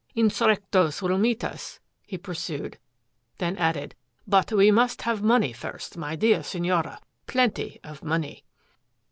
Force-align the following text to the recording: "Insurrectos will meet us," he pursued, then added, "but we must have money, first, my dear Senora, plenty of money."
"Insurrectos 0.15 1.03
will 1.03 1.19
meet 1.19 1.43
us," 1.43 1.79
he 2.07 2.17
pursued, 2.17 2.79
then 3.37 3.55
added, 3.59 3.93
"but 4.25 4.51
we 4.51 4.71
must 4.71 5.03
have 5.03 5.21
money, 5.21 5.53
first, 5.53 5.95
my 5.95 6.15
dear 6.15 6.41
Senora, 6.41 6.99
plenty 7.27 7.79
of 7.83 8.03
money." 8.03 8.43